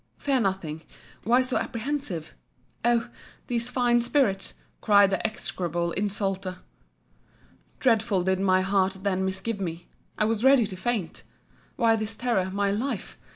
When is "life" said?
12.71-13.15